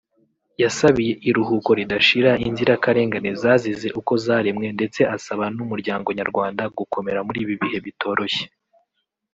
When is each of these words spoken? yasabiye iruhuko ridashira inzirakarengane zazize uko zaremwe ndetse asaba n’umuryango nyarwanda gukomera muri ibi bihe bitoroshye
yasabiye 0.63 1.13
iruhuko 1.29 1.69
ridashira 1.79 2.31
inzirakarengane 2.47 3.29
zazize 3.41 3.87
uko 3.99 4.13
zaremwe 4.25 4.67
ndetse 4.77 5.01
asaba 5.15 5.43
n’umuryango 5.55 6.09
nyarwanda 6.19 6.63
gukomera 6.77 7.19
muri 7.27 7.39
ibi 7.43 7.55
bihe 7.61 7.79
bitoroshye 7.87 8.45